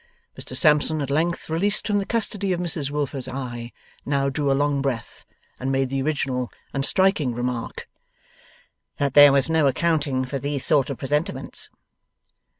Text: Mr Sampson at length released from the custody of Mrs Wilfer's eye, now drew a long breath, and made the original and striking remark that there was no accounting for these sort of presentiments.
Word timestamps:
Mr 0.35 0.57
Sampson 0.57 0.99
at 1.03 1.11
length 1.11 1.47
released 1.47 1.85
from 1.85 1.99
the 1.99 2.07
custody 2.07 2.51
of 2.53 2.59
Mrs 2.59 2.89
Wilfer's 2.89 3.27
eye, 3.27 3.71
now 4.03 4.29
drew 4.29 4.51
a 4.51 4.57
long 4.57 4.81
breath, 4.81 5.27
and 5.59 5.71
made 5.71 5.89
the 5.89 6.01
original 6.01 6.51
and 6.73 6.83
striking 6.83 7.35
remark 7.35 7.87
that 8.97 9.13
there 9.13 9.31
was 9.31 9.47
no 9.47 9.67
accounting 9.67 10.25
for 10.25 10.39
these 10.39 10.65
sort 10.65 10.89
of 10.89 10.97
presentiments. 10.97 11.69